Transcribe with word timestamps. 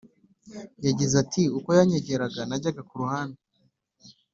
yagize 0.85 1.13
ati 1.23 1.43
“uko 1.57 1.69
yanyegeraga 1.77 2.41
najyaga 2.49 2.81
ku 2.89 2.95
ruhande 3.01 3.39